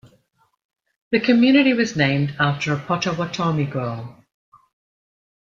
[1.11, 4.25] The community was named after a Potawatomi girl.